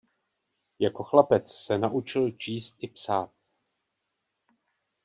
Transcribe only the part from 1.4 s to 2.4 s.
se naučil